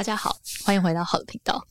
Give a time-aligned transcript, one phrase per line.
[0.00, 1.62] 大家好，欢迎回到好的频道。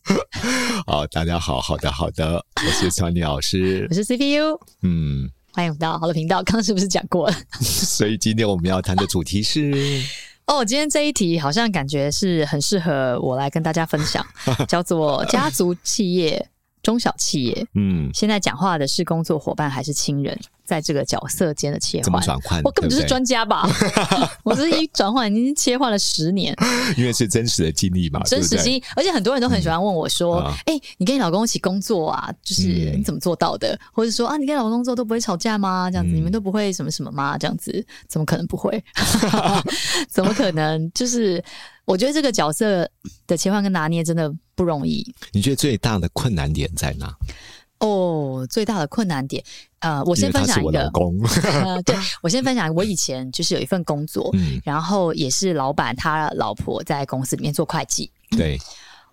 [0.86, 4.56] 好，大家好，好的，好的，我是川妮老师， 我是 CPU。
[4.84, 5.28] 嗯。
[5.52, 7.36] 欢迎回到好的频道，刚刚是不是讲过了？
[7.60, 9.74] 所以今天我们要谈的主题是
[10.46, 14.24] 哦，今天这一题好像感觉是很适合我来跟大家分享，
[14.68, 16.48] 叫做家族企业、
[16.84, 17.68] 中小企业。
[17.74, 20.40] 嗯，现在讲话的是工作伙伴还是亲人？
[20.70, 22.62] 在这个角色间的切换，怎么转换？
[22.64, 23.68] 我根本就是专家吧！
[23.80, 26.56] 对 对我这一转换已经切换了十年，
[26.96, 28.84] 因为是真实的经历嘛，真实经历。
[28.96, 32.62] 而且很多人都很喜欢问我说：“哎、嗯欸，你跟你老公一起工作啊，就是
[32.96, 35.90] 你怎么做到的？”嗯、或者说：“啊，你跟你老公工作都不会吵架吗？
[35.90, 37.36] 这样子，嗯、你们都不会什么什么吗？
[37.36, 38.84] 这样子，怎么可能不会？
[40.08, 40.92] 怎么可能？
[40.94, 41.44] 就是
[41.86, 42.88] 我觉得这个角色
[43.26, 45.04] 的切换跟拿捏真的不容易。
[45.32, 47.12] 你觉得最大的困难点在哪？
[47.80, 49.42] 哦，最大的困难点，
[49.80, 50.92] 呃，我先分享一个，
[51.44, 58.60] 呃，对， 我先分享，我以前就是有一份工作，嗯，然后也是老板他老婆在公司里面做会计，对，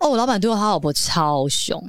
[0.01, 1.81] 哦，我老板对我他老婆超凶，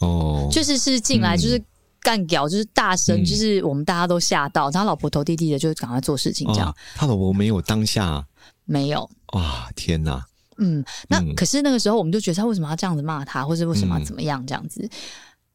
[0.00, 1.58] 哦，就是是进来就是
[2.02, 8.22] 干屌，就是大声，就是我们大家都吓到，他老婆头低低的，就赶快做事情这样，他老婆没有当下，
[8.66, 10.22] 没有，哇，天哪，
[10.58, 14.86] 嗯，那可是那个时候我们就觉得他为什么要这样子骂他，或者为什么要怎么样这样子。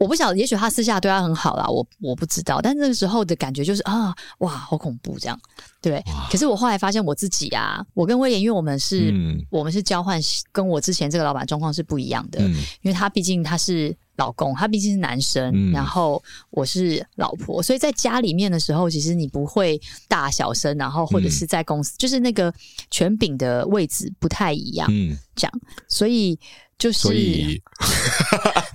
[0.04, 2.60] 我不晓得，也许他私下对他很好啦，我我不知道。
[2.62, 5.40] 但那个时候的感觉就是啊，哇，好恐怖这样，
[5.82, 6.04] 对。
[6.30, 10.20] 可是我后来发现我自己啊，我跟威廉，因为我们是，嗯、我们是交换，
[10.52, 12.42] 跟我之前这个老板状况是不一样的。
[12.42, 22.54] 嗯、因为他毕竟他是老公，他毕竟是男生，嗯、然后我是老婆，所以在家里面的时候，其实你不会大小声，然后或者是在公司，嗯、就是那个
[22.92, 26.38] 权柄的位置不太一样，嗯，这样，所以。
[26.76, 27.62] 就是，以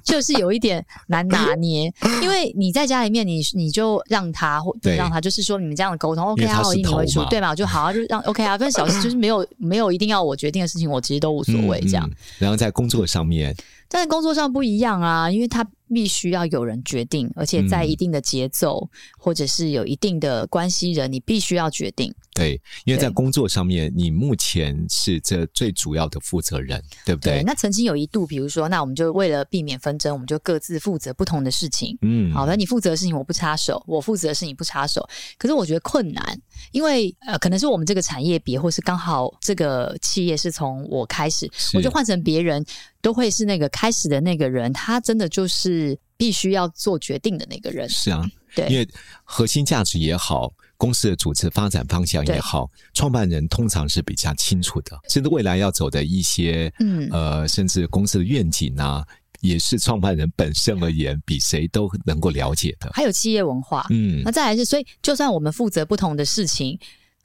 [0.08, 1.92] 就是有一点难拿捏，
[2.22, 7.54] 因为你在家里面你，你你就让他或对让他，就是说你们这样的沟通，OK 啊，你为主，对吧？
[7.54, 12.16] 就好啊，就让 OK 啊，跟小事就是没有没有一定要我决定的事情，我其实都无所谓这样、嗯嗯。
[12.38, 13.54] 然后在工作上面，
[13.88, 15.66] 但是工作上不一样啊，因为他。
[15.92, 18.88] 必须要有人决定，而且在一定的节奏，嗯、
[19.18, 22.14] 或者是有一定的关系人，你必须要决定。
[22.34, 27.38] 对，因为在工作上面，你目前是这最主要的负责人，对不对？
[27.38, 31.98] 对，那曾经有一度，比如说，那我们就为了避免纷争，我们就各自负责不同的事情。
[32.02, 35.04] 嗯，好的，你负责的事情我不插手，我负责的事情不插手。
[35.36, 36.40] 可是我觉得困难，
[36.70, 42.64] 因为呃，可能是我们这个产业别，或是刚好这个企业是从我开始，我就换成别人。
[43.00, 47.88] 都会是那个开始的那个人，他真的就是必须要做决定的那个人。
[47.88, 48.88] 是啊，对，因为
[49.24, 59.06] 核心价值也好，公司的组织发展方向也好，对创办人通常是比较清楚的，甚至未来要走的一些，嗯，呃，甚至公司的愿景啊，
[59.40, 62.90] 也是创办人本身而言，比谁都能够了解的。
[62.92, 66.78] 还有企业文化，嗯，那再来是，所以就算我们负责不同的事情。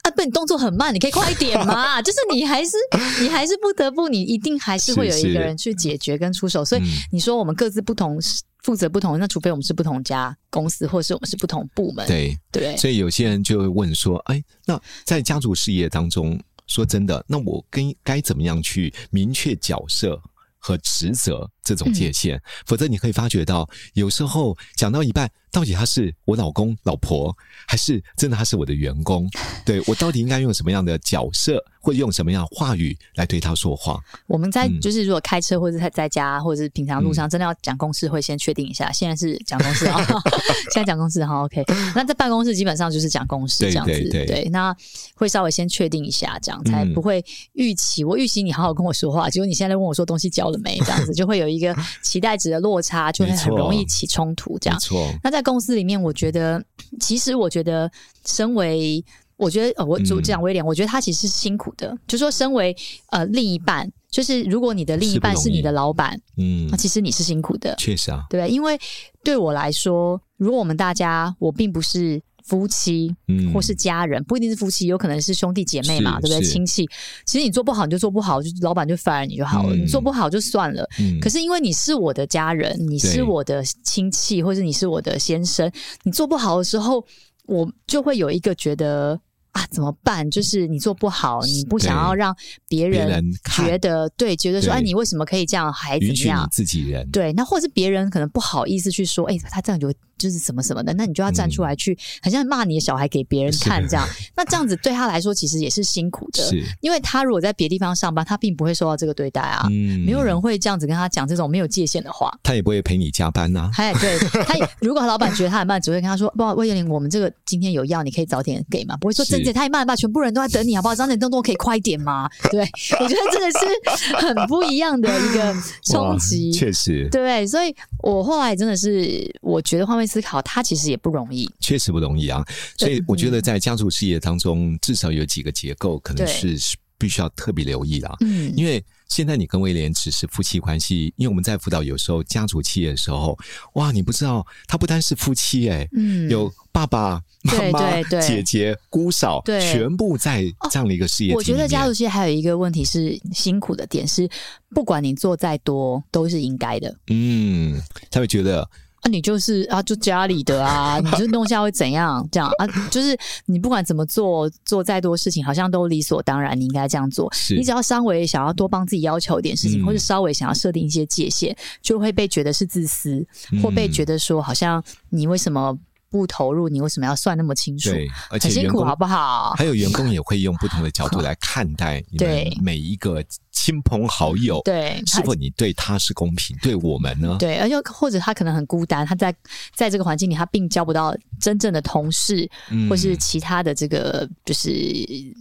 [0.04, 2.00] 啊，不，你动作很慢，你可以快一点嘛。
[2.02, 2.76] 就是你还是
[3.20, 6.64] 你还是不得不，你一定还是会有一个人去解决跟出手。
[6.64, 8.18] 所以你说我们各自不同，
[8.62, 12.06] 负责不同，那除非我们是不同家公司，或是我们是不同部门。
[12.06, 20.20] 对对，对，所以有些人就会问说：“哎，那在家族事业当中，说真的，那我跟该怎么样去明确角色
[20.58, 22.36] 和职责这种界限？
[22.36, 27.32] 嗯、否则你可以发觉到，有时候讲到一半。”到底他是我老公、老婆，
[27.68, 29.30] 还是真的他是我的员工？
[29.64, 34.00] 对，我到底应该用什么样的角色，或者用什么样的话语来对他说话？
[34.26, 38.90] 我们在就是如果开车或者在在家或者是平常路上，真的要讲公事，会先确定一下。
[38.90, 40.04] 现在是讲公事啊，
[40.74, 41.62] 现在讲公事哈，OK。
[41.94, 44.50] 那在办公室基本上就是讲公事这样子，对，对，对，对。
[44.50, 44.76] 那
[45.14, 48.02] 会稍微先确定一下，这样才不会预期。
[48.02, 50.80] 我预期你好好跟我说话，结果你现在问我说东西交了没？
[50.80, 54.58] 这样子 就会有一个期待值的落差，就会很容易起冲突。
[54.58, 55.10] 这样，错。
[55.22, 56.62] 那在公司里面，我觉得，
[57.00, 57.90] 其实我觉得，
[58.26, 59.04] 身为
[59.36, 61.96] 我觉得，呃，我主讲威廉，嗯、我觉得他其实是辛苦的。
[62.06, 62.76] 就说身为
[63.10, 68.48] 呃另一半，就是如果你的另一半是你的老板，嗯那，其实你是辛苦的，确实啊，对？
[68.48, 68.78] 因为
[69.22, 76.42] 对我来说，如果我们大家我并不是夫妻，嗯，或是家人，不一定是夫妻，有可能是兄弟姐妹嘛，对不对？
[76.42, 76.88] 亲戚，
[77.24, 80.88] 其实你做不好你就做不好，就老板就 fire 你就好了，嗯你做不好就算了。
[81.00, 85.70] 嗯，可是因为你是我的家人，你是我的亲戚，或者你是我的先生，
[86.02, 87.04] 你做不好的时候，
[87.46, 89.20] 我就会有一个觉得。
[89.54, 90.28] 啊，怎么办？
[90.28, 92.34] 就是你做不好，你不想要让
[92.66, 93.24] 别别人
[93.54, 96.48] 觉得对，觉得说，对哎，你为什么可以这样，还怎样？
[96.50, 99.94] 自己人，对，那或者是别人可能不好意思去说，哎、他这样就
[100.24, 104.08] 就是什么什么的，那你就要站出来去，好像骂你的小孩给别人看这样。
[104.34, 106.42] 那这样子对他来说其实也是辛苦的，
[106.80, 109.66] 因为他如果在别地方上班，他并不会受到这个对待啊。
[109.70, 112.32] 嗯没有人会这样子跟他讲这种没有界限的话。
[112.42, 120.94] 他也不会陪你加班呐、哎，对他也，如果老板觉得他很慢，只会跟他说：“不好，魏彦霖，我们这个今天有药，你可以早点给吗？”不会说：“是真的太慢了吧，全部人都在等你，好不好？
[120.94, 122.62] 早点动作可以快一点吗？”对，
[123.00, 126.52] 我觉得这个是很不一样的一个冲击。
[126.52, 131.50] 确实，对，所以我后来真的是，我觉得换位思考，它其实也不容易。
[131.58, 132.44] 确实不容易啊。
[132.78, 136.56] 所以我觉得在家族事业当中，至少有几个结构可能是
[136.96, 138.16] 必须要特别留意啦。
[138.20, 143.36] 嗯，因为现在你跟威廉只是夫妻关系，因为我们在辅导有时候家族企业的时候，
[143.74, 151.34] 哇，你不知道他不单是夫妻诶、嗯有爸爸妈妈、姐姐、姑嫂，对全部在这样的一个事业。
[151.34, 154.28] 我觉得家族企业还有一个问题是辛苦的点是，
[154.70, 156.96] 不管你做再多，都是应该的。
[157.08, 157.80] 嗯，
[158.10, 158.68] 他会觉得
[159.04, 162.26] 啊，你就是啊，就家里的啊，你就弄下会怎样？
[162.32, 167.30] 这样啊，就是你不管怎么做，做再多事情，好像都理所当然，你应该这样做。
[167.50, 175.78] 你只要稍微想要多帮自己要求一点事情，嗯或者稍微想要设定一些界限，就会被觉得是自私，嗯或被觉得说好像你为什么
[176.08, 176.68] 不投入？
[176.70, 177.90] 你为什么要算那么清楚？
[177.90, 179.52] 对，而且很辛苦，好不好？
[179.58, 183.22] 还有员工也会用不同的角度来看待你们对每一个
[183.64, 186.54] 亲朋好友，对是否你对他是公平？
[186.60, 187.38] 对我们呢？
[187.40, 189.34] 对，而且或者他可能很孤单，他在
[189.74, 194.70] 在这个环境里，他并交不到真正的同事，嗯或是其他的这个，就是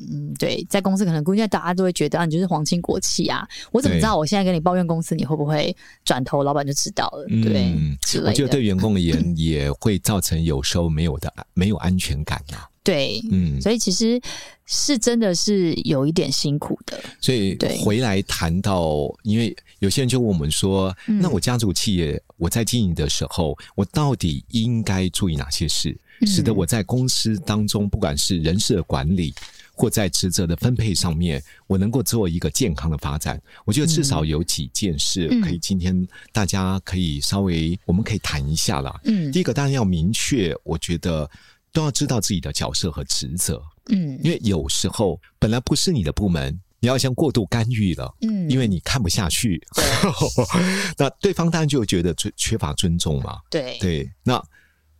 [0.09, 5.75] 嗯，对，在公司可能估计大家都会觉得啊，你就是皇亲国戚啊，我怎么知道我现在跟你抱怨公司，你会不会
[6.05, 7.73] 转头，老板就知道了，对。
[8.23, 12.69] 我觉得对员工而言 也会造成有时候没有的没有安全感啊。
[12.83, 14.21] 对，嗯，所以其实
[14.65, 21.19] 是真的是有一点辛苦的，所以回来谈到，因为有些人就问我们说，嗯。
[21.21, 26.27] 那我家族企业我在经营的时候，我到底应该注意哪些事，嗯。
[26.27, 29.33] 使得我在公司当中，不管是人事的管理。
[29.75, 33.41] 或在职责的分配上面，我能够做一个健康的发展。
[33.65, 35.41] 我觉得至少有几件事嗯。
[35.41, 39.01] 可以，今天大家可以稍微，我们可以谈一下啦。
[39.06, 39.31] 嗯。
[39.31, 41.27] 第一个当然要明确，我觉得
[41.73, 44.17] 都要知道自己的角色和职责，嗯。
[44.23, 49.61] 因为有时候本来不是你的部门，你要像过度干预了，嗯，因为你看不下去，
[50.97, 53.39] 那对方当然就会觉得缺缺乏尊重嘛。
[53.49, 53.77] 对。
[53.79, 54.41] 对，那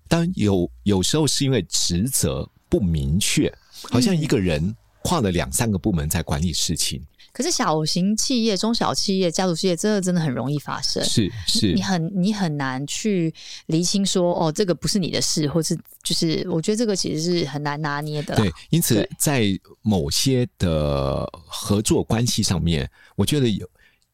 [0.08, 3.54] 当然有有时候是因为职责不明确，
[3.90, 7.02] 好像一个人跨了两三个部门在管理事情，
[7.34, 11.04] 可是小型企业、中小企业、家族企业，这个真的很容易发生。
[11.04, 13.34] 是是你，很你很难去
[13.66, 18.42] 厘清说哦，这个不是你的事，或是就是我觉得这个其实是很难拿捏的啦。
[18.42, 19.48] 对，因此在
[19.82, 23.68] 某些的合作关系上面，我觉得有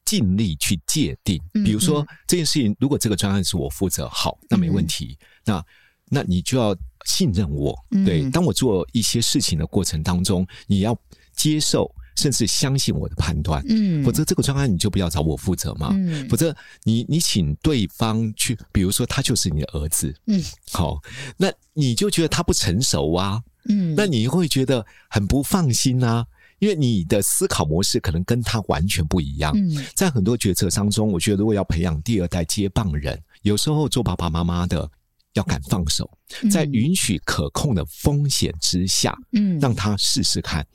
[0.05, 1.37] 尽力去界定。
[1.55, 5.17] 嗯比如说嗯这件事情，如果这个专案是我负责，好，那没问题。
[5.43, 5.61] 那
[6.05, 6.73] 那你就要
[7.05, 7.77] 信任我。
[7.91, 10.97] 嗯对，当我做一些事情的过程当中，你要
[11.35, 13.63] 接受甚至相信我的判断。
[13.69, 15.89] 嗯，否则这个专案你就不要找我负责嘛。
[15.93, 16.27] 嗯。
[16.27, 20.99] 否则你你请对方去，比如说他就是你的儿子，嗯，好，
[21.37, 26.25] 那你就觉得他不成熟啊，嗯，那你会觉得很不放心啊，
[26.59, 29.53] 因为你的思考模式可能跟他完全不一样。
[29.55, 29.85] 嗯。
[29.95, 34.89] 在很多决策当中，我觉得如果要培养第二代接棒人，有时候做爸爸妈妈的
[35.33, 36.09] 要敢放手，
[36.51, 39.57] 在允许可控的风险之下，嗯。
[39.59, 40.65] 让他试试看。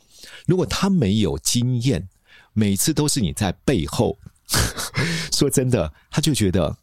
[0.46, 2.08] 如果他没有经验，
[2.52, 4.18] 每次都是你在背后，
[5.32, 6.76] 说真的，他就觉得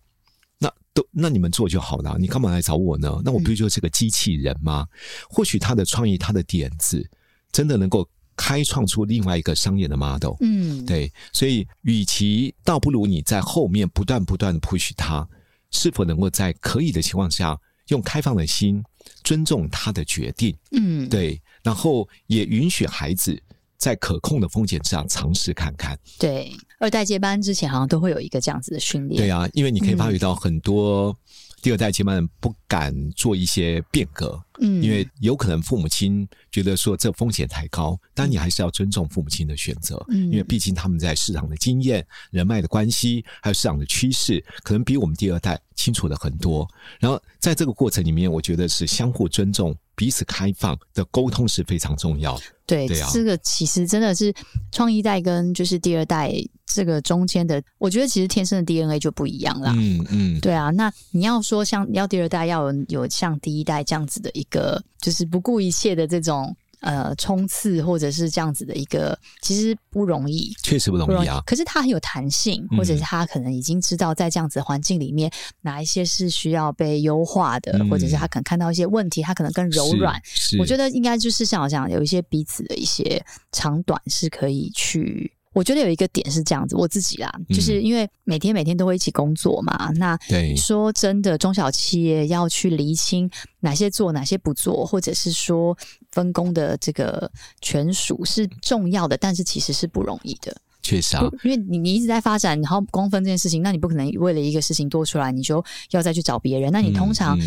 [0.57, 3.21] 那都那你们做就好了，你干嘛来找我呢？
[3.23, 4.87] 那我不就是个机器人吗？
[5.29, 7.09] 或许他的创意、他的点子，
[7.51, 10.35] 真的能够开创出另外一个商业的 model。
[10.41, 15.27] 嗯对，所以与其倒不如你在后面不断不断的 push 他，
[15.69, 17.57] 是否能够在可以的情况下，
[17.91, 18.83] 用开放的心
[19.23, 23.39] 尊重他的决定，嗯对，然后也允许孩子
[23.77, 25.97] 在可控的风险之下尝试看看。
[26.17, 29.21] 对二代接班之前好像都会有一个这样子的训练。
[29.21, 31.15] 对啊，因为你可以发觉到很多
[31.61, 46.67] 第二代接班人不敢做一些变革，嗯，因为有可能父母亲觉得说这风险太高，但你还是要尊重父母亲的选择，嗯，因为毕竟他们在市场的经验、人脉的关系，还有市场的趋势，可能比我们第二代清楚的很多。
[46.99, 49.75] 然后在这个过程里面，我觉得是相互尊重。
[50.01, 52.43] 彼此开放的沟通是非常重要的。
[52.65, 54.33] 对，对啊，这个其实真的是
[54.71, 56.33] 创一代跟就是第二代
[56.65, 59.71] 这个中间的，我觉得其实天生的 DNA 就不一样啦。
[59.77, 60.71] 嗯嗯，对啊。
[60.71, 66.55] 那你要说像要第二代要有有像第一代这样子的一个，就是不顾一切的这种。
[66.81, 71.41] 呃，冲刺或者是这样子的一个，其实不容易，确实不容易啊。
[71.45, 80.21] 可是他很有弹性，或者是他可能已经知道在这样子的环境里面，嗯、哪一些是需要被优化的，嗯，或者是他可能看到一些问题，他可能更柔软。
[80.59, 85.31] 我觉得应该就是像我讲，有一些彼此的一些长短是可以去。
[85.53, 89.89] 我觉得有一个点是这样子，我自己啦，就是因为每天每天都会一起工作嘛。
[89.89, 90.17] 嗯、那
[90.55, 93.29] 说真的，中小企业要去厘清
[93.59, 95.77] 哪些做，哪些不做，或者是说
[96.11, 97.29] 分工的这个
[97.61, 100.55] 权属是重要的，但是其实是不容易的。
[100.81, 106.71] 确实啊，因为你你一直在发展，然后光分这件事情，那你不可能为了一个事情多出来，你就要再去找别人。
[106.71, 107.37] 那你通常。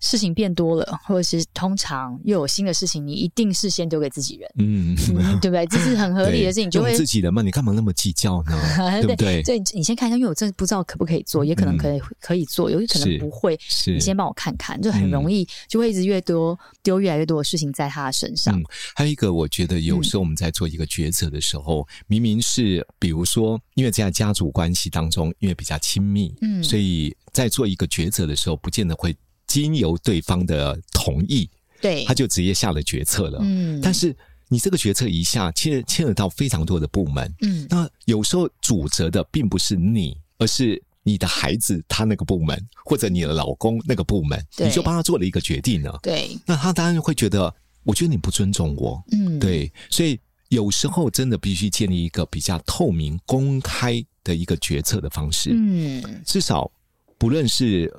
[0.00, 5.66] 事情变多了，或者是通常又有新的事情，你一定是先丢给自己人，嗯，嗯对不对？
[5.66, 8.52] 这是很合理的事情，你就会自己人嘛，你干嘛那么计较呢？
[9.00, 9.42] 对不对？
[9.42, 13.58] 对，你先看一下，因为我真的不知道可不可以做，也可能可以、嗯、可以做，有可能不会。
[13.60, 18.58] 是，你先帮我看看，就很容易就会一直越多丢越来越多的事情在他的身上。
[18.58, 29.16] 嗯，还有一个，我觉得有时候我们在做一个抉择的时候，嗯、明明是比如说，因为在家族关系当中，因为比较亲密，嗯，所以在做一个抉择的时候，不见得会。
[29.46, 31.48] 经由对方的同意，
[31.80, 33.38] 对，他就直接下了决策了。
[33.42, 34.14] 嗯，但是
[34.48, 45.98] 你这个决策一下牵牵扯到非常多的部门，嗯，那有时候主责的并不是你，而是你的孩子他那个部门，或者你的老公那个部门，你就帮他做了一个决定了。
[46.02, 49.02] 对，那他当然会觉得，我觉得你不尊重我。
[49.12, 55.50] 嗯，对，所以有时候真的必须建立一个比较透明、公开的一个决策的方式。
[55.52, 56.70] 嗯，至少
[57.18, 57.92] 不论是。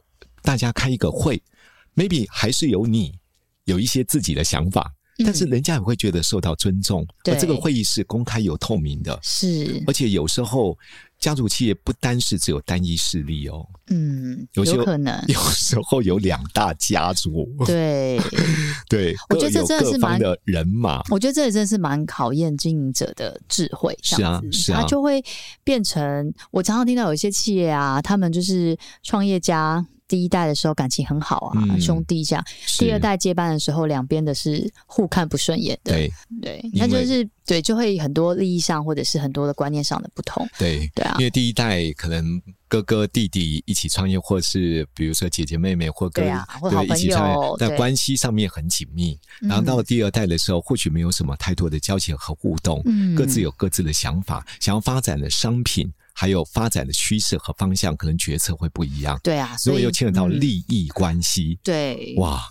[0.45, 1.41] 大家开一个会
[1.95, 3.13] ，maybe 还是有你
[3.65, 7.05] 有一些自己的想法，嗯，但是人家也会觉得受到尊重。
[7.23, 9.83] 对，而这个会议是公开有透明的，是。
[9.87, 10.77] 而且有时候
[11.17, 18.19] 家族企业不单是只有单一势力哦，嗯，有，有可能有时候有两大家族，对
[18.87, 19.15] 对。
[19.29, 23.97] 我觉得这真的是蛮的人马，我觉得这也真的是蛮考验经营者的智慧。
[24.03, 25.23] 是啊，是啊，他就会
[25.63, 29.83] 变成我常常听到有一些企业啊，他们就是创业家。
[30.07, 32.45] 第一代的时候感情很好啊，嗯、兄弟这样。
[32.77, 35.93] 第二代接班的时候，两边的是互看不顺眼的。
[35.93, 40.47] 对对，那就是对，就会很多利益上或者是很多的观念上的不同。
[40.59, 49.17] 对对啊，因为第一代可能哥哥弟弟一起创业，或是比如说姐姐妹妹或哥哥、啊、或好朋友一起创业，在关系上面很紧密。
[49.41, 55.91] 然后到了第二代的时候，或许没有什么太多的交情和互动，嗯，各自有各自的想法，想要发展的商品。
[56.17, 59.19] 还有发展的趋势和方向，可能决策会不一样。
[59.21, 62.41] 对啊，所以又牵扯到利益关系，嗯、对哇，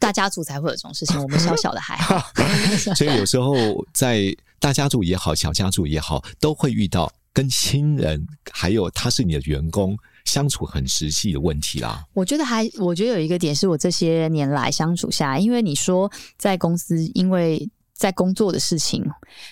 [0.00, 1.22] 大家族才会有这种事情。
[1.22, 2.32] 我们小小的还好，
[2.96, 3.54] 所以有时候
[3.92, 12.02] 在大家族也好，小家族也好，都会遇到跟亲人还有他是你的员工相处很实际的问题啦。
[12.14, 17.68] 我觉得还，我觉得有一个点是我这些年来相处下来，因为你说在公司，因为。
[17.96, 19.04] 在工作的事情，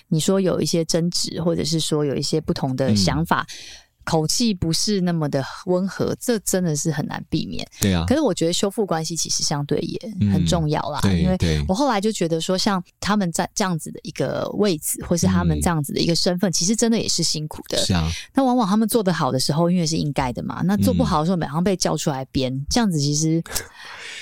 [0.07, 3.55] 你说有一些争执，或者是说有一些不同的想法，嗯、
[4.03, 7.67] 口气不是那么的温和，这真的是很难避免。
[7.81, 9.99] 对啊，可是我觉得修复关系其实相对也
[10.31, 10.99] 很重要啦。
[11.05, 11.37] 嗯、因为
[11.67, 17.79] 我后来就觉得说，像他们在这样子的一个位置，或是他们这样子的一个身份，嗯、其实真的也是辛苦的。
[17.79, 20.61] 是啊，那往往他们做得好的时候，因为是应该的嘛。
[20.63, 23.43] 那做不好的时候，马上被叫出来编，嗯、这样子其实。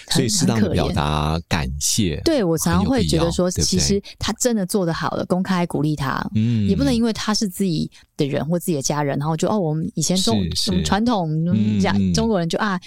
[0.10, 11.30] 所以适当的表达感谢，对，我常常会觉得说，其实他真的做得好了，公开鼓励他，嗯，也不能因为他是自己的人或自己的家人，然后就哦，我们以前中什么传统
[11.80, 12.84] 讲、嗯、中国人就啊，自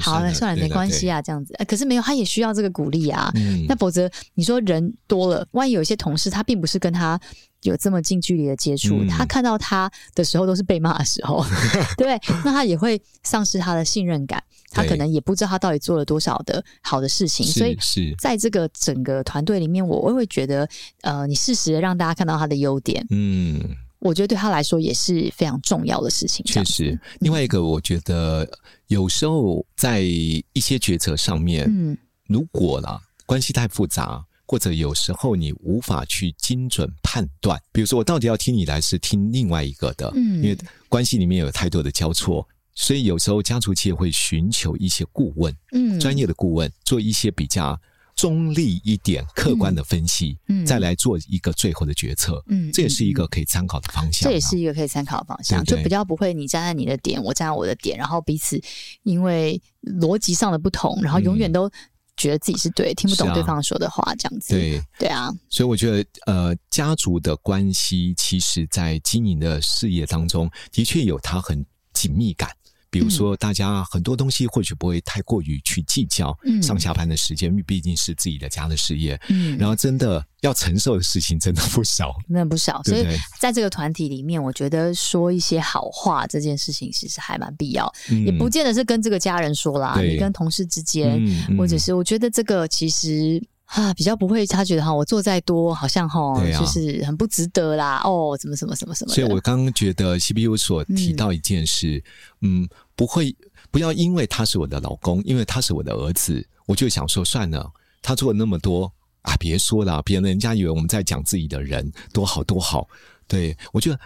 [0.00, 7.20] 好了算了，没关系啊，这样子，可是没有，他也需要这个鼓励啊，嗯，那否则你说人多了，万一有一些同事他并不是跟他。
[7.62, 11.46] 有这么近距离的接触，嗯，他看到他的时候都是被骂的时候，
[11.96, 18.12] 对，那他也会丧失他的信任感，他可能也不知道他到底做了多少的好的事情，所以是。
[18.18, 20.68] 在这个整个团队里面，我我会觉得，
[21.02, 23.60] 呃，你适时的让大家看到他的优点，嗯，
[24.02, 26.44] 我觉得对他来说也是非常重要的事情。
[26.44, 28.46] 确实，另外一个，我觉得
[28.88, 34.24] 有时候在一些决策上面，嗯，如果啦关系太复杂。
[34.44, 40.58] 或者有时候你无法去精准判断，比如说我到底要听你来，是听另外一个的，嗯，因为
[40.90, 47.80] 关系里面有太多的交错，所以有时候家族企业会寻求一些顾问，嗯，专业的顾问做一些比较
[48.22, 54.30] 中立一点、客观的分析，嗯，再来做一个最后的决策，嗯，这也是一个可以参考的方向啊。
[54.30, 55.78] 这也是一个可以参考的方向，对对。
[55.78, 58.60] 就比较不会你站在你的点，我站在我的点，然后彼此
[59.02, 61.68] 因为逻辑上的不同，然后永远都
[62.16, 64.54] 觉得自己是对，嗯，听不懂对方说的话，这样子。
[64.54, 64.80] 对。
[65.00, 72.48] 对啊，所以我觉得，呃，家族的关系，其实在经营的事业当中，的确有它很紧密感。
[72.92, 82.82] 比如说，大家很多东西或许不会太过于去计较，嗯，上下班的时间，因为毕竟是自己的家的事业，嗯，然后真的要承受的事情真的不少， 真的不少。
[82.82, 83.06] 所以
[83.40, 91.18] 在这个团体里面，我觉得说一些好话这件事情其实还蛮必要，嗯，也不见得是跟这个家人说啦，你跟同事之间，
[91.56, 93.42] 或者是我觉得这个其实。
[93.72, 98.02] 啊，比较不会，他觉得哈，我做再多，好像哈、啊，就是很不值得啦。
[98.04, 99.14] 哦，怎么什么什么什么。
[99.14, 101.96] 所以我刚刚觉得 CPU 所提到一件事，
[102.42, 103.34] 嗯，嗯，不会，
[103.70, 107.70] 不要因为他是我的老公，因为他是我的儿子，我就想说算了，
[108.00, 112.88] 他做了那么多啊，别说了，别人家以为我们在讲自己的人多好多好。
[113.26, 113.98] 对，我觉得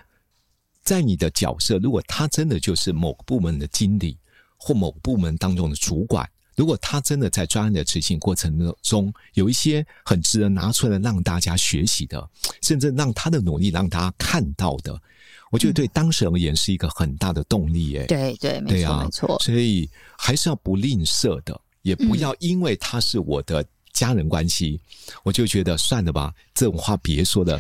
[0.83, 4.17] 在你的角色，如果他真的就是某个部门的经理
[4.57, 6.29] 或某部门当中的主管。
[6.55, 12.31] 如果他真的在专案的执行过程中有一些很值得拿出来让大家学习的，
[12.63, 14.99] 甚至让他的努力让大家看到的，
[15.51, 18.05] 我觉得对当事人而言是一个很大的动力耶。
[18.07, 19.39] 对对，没错，对啊，没错。
[19.41, 19.89] 所以
[20.19, 27.59] 还是要不吝啬的，也不要因为他是我的家人关系，嗯、我就觉得算了吧，这种话别说了。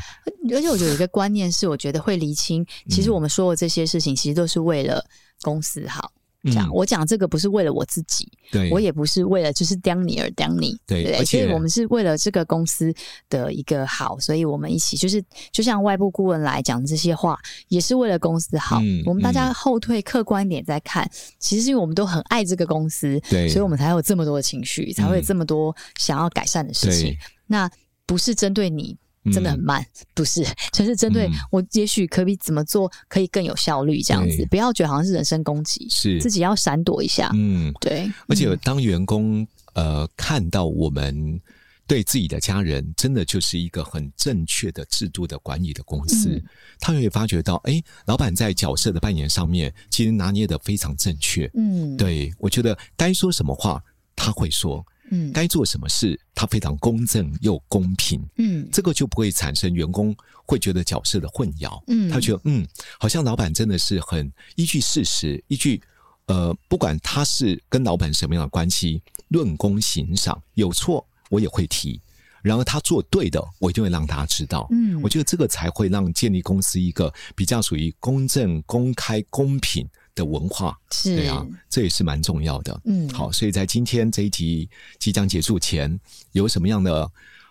[0.52, 5.05] 而且我觉得有一个观念是，我觉得会厘清，其实我们说的这些事情，其实都是为了
[5.43, 6.12] 公司好。
[6.50, 12.93] 讲、嗯、我讲这个不是为了我自己，对，我也不是为了就是刁你而刁你，对，对，所以我们是为了这个公司
[13.29, 15.23] 的一个好，所以我们一起就是
[15.53, 17.38] 就像外部顾问来讲这些话，
[17.69, 18.81] 也是为了公司好。
[18.83, 27.17] 嗯、我们大家后退客观一点再看、嗯，其实是因为我们都很爱这个公司，对，所以我们才有这么多的情绪，才会有这么多想要改善的事情。
[27.47, 27.71] 那
[28.07, 28.97] 不是针对你。
[29.33, 37.30] 真的很慢，嗯、不是，就是针对我，也许可以怎么做可以更有效率，这样子、嗯，不要觉得好像是人身攻击，是自己要闪躲一下。
[37.35, 38.11] 嗯，对。
[38.28, 41.40] 而且当员工呃看到我们
[41.87, 46.44] 对自己的家人真的就是一个很正确的制度的管理的公司，嗯、
[46.81, 51.51] 他会发觉到，哎、欸，老板在角色的扮演上面其实拿捏的非常正确。
[51.55, 53.83] 嗯，对，我觉得该说什么话
[54.14, 54.85] 他会说。
[55.11, 58.21] 嗯，该做什么事，他非常公正又公平。
[58.37, 60.14] 嗯，这个就不会产生员工
[60.45, 61.83] 会觉得角色的混淆。
[61.87, 62.66] 嗯，他觉得嗯，
[62.99, 65.81] 好像老板真的是很依据事实，依据
[66.27, 72.01] 呃，不管他是跟老板什么样的关系，论功行赏，有错我也会提。
[72.42, 74.69] 然后他做对的，我一定会让大家知道。
[74.71, 79.85] 嗯，我觉得这个才会让建立公司一个比较属于公正、公开、公平
[80.16, 82.81] 的文化，是对啊，这也是蛮重要的。
[82.87, 85.96] 嗯，好，所以在今天这一集即将结束前，
[86.33, 87.09] 有什么样的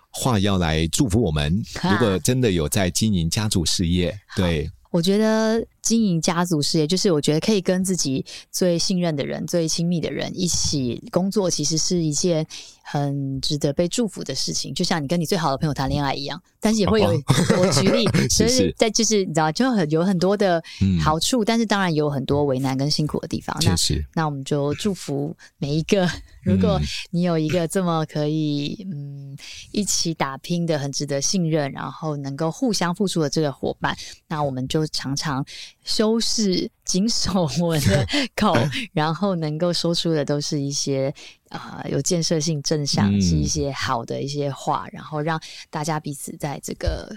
[0.10, 1.64] 话要来祝福我们？
[1.82, 12.46] 如果真的有在经营家族事业，对，我觉得经营家族事业，就是我觉得可以跟自己最信任的人、最亲密的人一起工作，其实是一件
[12.84, 14.74] 很值得被祝福的事情。
[14.74, 16.42] 就像你跟你最好的朋友谈恋爱一样。
[16.60, 17.12] 但是也会有，
[17.60, 20.60] 我举例， 所以在就是你知道，就很有很多的
[21.00, 23.56] 好处，嗯，但是当然也有很多为难跟辛苦的地方。
[23.64, 23.76] 那
[24.16, 26.10] 那我们就祝福每一个，
[26.44, 29.38] 如果你有一个这么可以嗯
[29.72, 33.96] 一起打拼的、很值得信任，然后能够互相付出的这个伙伴，
[34.28, 35.46] 那我们就常常
[35.84, 38.56] 修饰、谨守我的 口，
[38.94, 41.14] 然后能够说出的都是一些。
[41.50, 47.16] 啊、呃，有建设性、正向，是一些好的一些话，嗯，然后让大家彼此在这个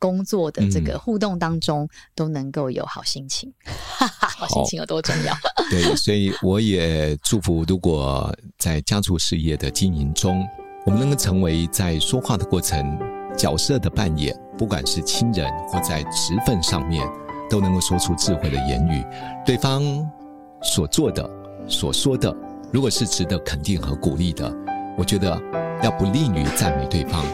[0.00, 3.52] 工作的这个互动当中都能够有好心情。
[3.94, 5.32] 好心情有多重要？
[5.70, 10.44] 对，所以我也祝福，如果在家族事业的经营中，
[10.84, 12.98] 我们能够成为在说话的过程
[13.36, 17.06] 角色的扮演，不管是亲人或在职分上面，
[17.50, 19.04] 都能够说出智慧的言语，
[19.44, 19.82] 对方
[20.62, 21.28] 所做的、
[21.66, 22.34] 所说的。
[22.72, 24.52] 如果是值得肯定和鼓励的，
[24.96, 25.40] 我觉得
[25.82, 27.24] 要不吝于赞美对方，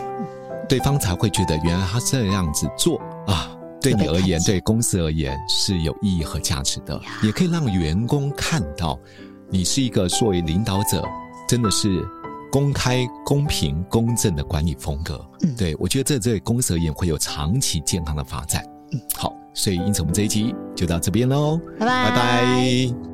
[0.69, 3.51] 对方才会觉得原来他这样子做啊，
[3.81, 7.01] 对你而言，对公司而言是有意义和价值的。
[7.23, 8.99] 也可以让员工看到
[9.51, 11.03] 你是一个作为领导者，
[11.49, 12.07] 真的是
[12.53, 15.21] 公开、公平、公正的管理风格。
[15.43, 18.65] 嗯，对，我觉得这对公司而言会有长期健康的发展。
[18.93, 23.14] 嗯，好，所以因此我们这一集就到这边喽，拜拜拜拜。